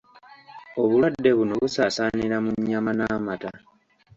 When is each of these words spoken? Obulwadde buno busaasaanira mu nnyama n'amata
Obulwadde 0.81 1.29
buno 1.37 1.53
busaasaanira 1.61 2.37
mu 2.43 2.51
nnyama 2.57 2.91
n'amata 2.93 3.49